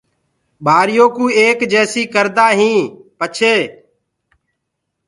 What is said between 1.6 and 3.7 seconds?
جيسي ڪردآ هين پڇي